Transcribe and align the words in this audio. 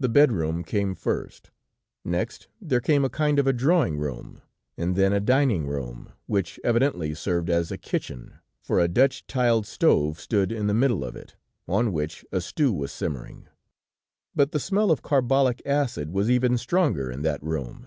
The 0.00 0.08
bedroom, 0.08 0.64
came 0.64 0.96
first; 0.96 1.52
next 2.04 2.48
there 2.60 2.80
came 2.80 3.04
a 3.04 3.08
kind 3.08 3.38
of 3.38 3.46
a 3.46 3.52
drawing 3.52 3.96
room, 3.96 4.40
and 4.76 4.96
then 4.96 5.12
a 5.12 5.20
dining 5.20 5.68
room, 5.68 6.10
which 6.26 6.58
evidently 6.64 7.14
served 7.14 7.48
as 7.48 7.70
a 7.70 7.78
kitchen, 7.78 8.40
for 8.60 8.80
a 8.80 8.88
Dutch 8.88 9.24
tiled 9.28 9.64
stove 9.64 10.18
stood 10.18 10.50
in 10.50 10.66
the 10.66 10.74
middle 10.74 11.04
of 11.04 11.14
it, 11.14 11.36
on 11.68 11.92
which 11.92 12.24
a 12.32 12.40
stew 12.40 12.72
was 12.72 12.90
simmering, 12.90 13.46
but 14.34 14.50
the 14.50 14.58
smell 14.58 14.90
of 14.90 15.02
carbolic 15.02 15.62
acid 15.64 16.12
was 16.12 16.28
even 16.28 16.58
stronger 16.58 17.08
in 17.08 17.22
that 17.22 17.40
room. 17.40 17.86